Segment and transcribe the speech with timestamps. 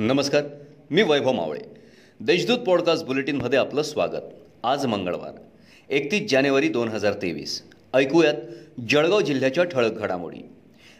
[0.00, 0.42] नमस्कार
[0.90, 1.60] मी वैभव मावळे.
[2.20, 4.22] देशदूत पॉडकास्ट बुलेटिनमध्ये आपलं स्वागत.
[4.64, 5.32] आज मंगळवार
[5.90, 7.62] एकतीस जानेवारी दोन हजार तेवीस.
[7.94, 8.34] ऐकूयात
[8.90, 10.38] जळगाव जिल्ह्याच्या ठळक घडामोडी.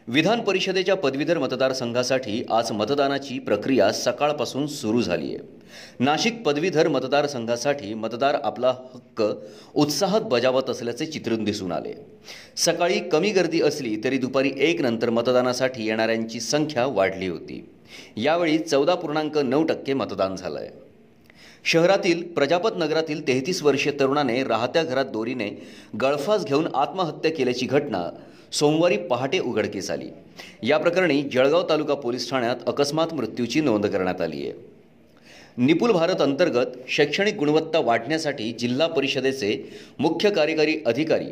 [0.09, 5.39] विधान परिषदेच्या पदवीधर मतदारसंघासाठी आज मतदानाची प्रक्रिया सकाळपासून सुरू झाली आहे
[6.01, 9.25] नाशिक पदवीधर मतदारसंघासाठी मतदार आपला हक्क
[9.75, 12.07] उत्साहात बजावत असल्याचे चित्रून दिसून आले.
[12.57, 17.69] सकाळी कमी गर्दी असली तरी दुपारी एक नंतर मतदानासाठी येणाऱ्यांची संख्या वाढली होती.
[18.17, 20.69] यावेळी चौदा पूर्णांक नऊ टक्के मतदान झालं आहे
[21.65, 25.49] शहरातील प्रजापत नगरातील तेहतीस वर्षीय तरुणाने राहत्या घरात दोरीने
[26.01, 28.09] गळफास घेऊन आत्महत्या केल्याची घटना
[28.53, 30.09] सोमवारी पहाटे उघडकीस आली.
[30.63, 34.53] या प्रकरणी जळगाव तालुका पोलीस ठाण्यात अकस्मात मृत्यूची नोंद करण्यात आली आहे.
[35.57, 41.31] निपुल भारत अंतर्गत शैक्षणिक गुणवत्ता वाढण्यासाठी जिल्हा परिषदेचे मुख्य कार्यकारी अधिकारी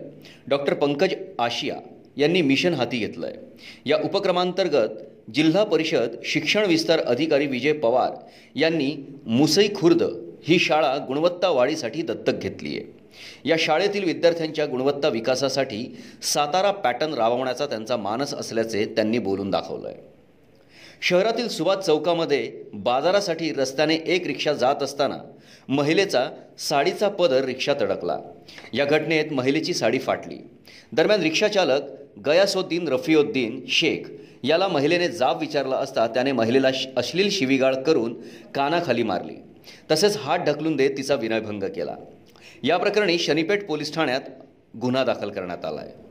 [0.48, 1.76] डॉक्टर पंकज आशिया
[2.16, 3.36] यांनी मिशन हाती घेतलं आहे
[3.86, 5.02] या उपक्रमांतर्गत
[5.34, 8.12] जिल्हा परिषद शिक्षण विस्तार अधिकारी विजय पवार
[8.54, 8.94] यांनी
[9.26, 10.02] मुसई खुर्द
[10.42, 12.98] ही शाळा गुणवत्ता वाढीसाठी दत्तक घेतली आहे.
[13.44, 19.96] या शाळेतील विद्यार्थ्यांच्या गुणवत्ता विकासासाठी सातारा पॅटर्न राबवण्याचा त्यांचा मानस असल्याचे त्यांनी बोलून दाखवलं आहे
[21.02, 25.18] शहरातील सुभाष चौकामध्ये बाजारासाठी रस्त्याने एक रिक्षा जात असताना
[25.68, 28.18] महिलेचा साडीचा पदर रिक्षात अडकला
[28.72, 30.38] या घटनेत महिलेची साडी फाटली.
[30.92, 31.80] दरम्यान रिक्षाचालक
[32.26, 34.10] गयासोद्दीन रफिओद्दीन शेख
[34.42, 38.14] याला महिलेने जाब विचारला असता त्याने महिलेला अश्लील शिवीगाळ करून
[38.54, 39.34] कानाखाली मारली.
[39.90, 41.96] तसेच हात ढकलून देत तिचा विनयभंग केला.
[42.62, 44.20] या प्रकरणी शनीपेठ पोलीस ठाण्यात
[44.80, 46.07] गुन्हा दाखल करण्यात आला आहे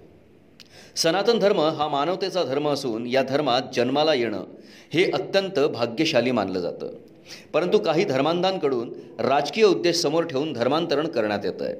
[0.96, 4.44] सनातन धर्म हा मानवतेचा धर्म असून या धर्मात जन्माला येणं
[4.94, 6.90] हे अत्यंत भाग्यशाली मानलं जातं.
[7.54, 11.76] परंतु काही धर्मांधांकडून राजकीय उद्देश समोर ठेवून धर्मांतरण करण्यात येतं आहे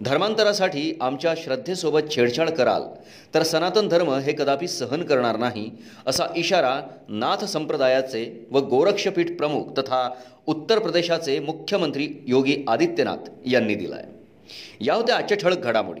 [0.00, 2.82] धर्मांतरासाठी आमच्या श्रद्धेसोबत छेडछाड कराल
[3.34, 5.70] तर सनातन धर्म हे कदापि सहन करणार नाही
[6.06, 10.08] असा इशारा नाथ संप्रदायाचे व गोरक्षपीठ प्रमुख तथा
[10.46, 16.00] उत्तर प्रदेशाचे मुख्यमंत्री योगी आदित्यनाथ यांनी दिला आहे या होत्या आजच्या ठळक घडामोडी.